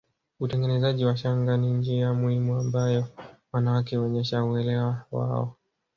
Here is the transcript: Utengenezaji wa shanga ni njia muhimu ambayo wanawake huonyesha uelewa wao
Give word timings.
Utengenezaji 0.39 1.05
wa 1.05 1.17
shanga 1.17 1.57
ni 1.57 1.73
njia 1.73 2.13
muhimu 2.13 2.55
ambayo 2.59 3.07
wanawake 3.53 3.95
huonyesha 3.97 4.43
uelewa 4.43 5.05
wao 5.11 5.55